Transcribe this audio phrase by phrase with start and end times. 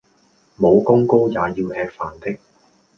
[0.57, 2.35] 武功高也要吃飯的